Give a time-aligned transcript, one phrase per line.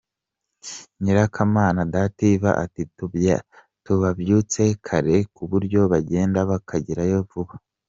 [1.01, 2.81] Nyirakamana Dative ati
[3.85, 7.53] "Tubabyutsa kare ku buryo bagenda bakagerayo vuba.